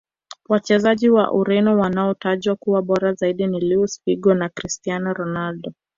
[0.49, 5.73] Wachezaji wa ureno wanaotajwa kuwa bora zaidi ni luis figo na cristiano ronaldo